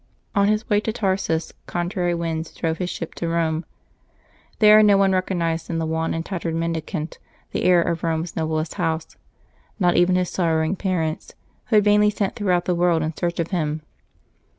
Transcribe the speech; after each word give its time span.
On 0.33 0.47
his 0.47 0.67
way 0.67 0.79
to 0.79 0.91
Tarsus 0.91 1.53
contrary 1.67 2.15
winds 2.15 2.51
drove 2.55 2.79
his 2.79 2.89
ship 2.89 3.13
to 3.13 3.27
Rome. 3.29 3.65
There 4.57 4.81
no 4.81 4.97
one 4.97 5.11
recognized 5.11 5.69
in 5.69 5.77
the 5.77 5.85
wan 5.85 6.15
and 6.15 6.25
tattered 6.25 6.55
mendi 6.55 6.81
cant 6.81 7.19
the 7.51 7.65
heir 7.65 7.83
of 7.83 8.03
Rome's 8.03 8.35
noblest 8.35 8.73
house; 8.81 9.15
not 9.79 9.95
even 9.97 10.15
his 10.15 10.31
sor 10.31 10.55
rowing 10.57 10.75
parents, 10.75 11.35
who 11.65 11.75
had 11.75 11.83
vainly 11.83 12.09
sent 12.09 12.35
throughout 12.35 12.65
the 12.65 12.73
world 12.73 13.03
in 13.03 13.15
search 13.15 13.39
of 13.39 13.49
him. 13.51 13.83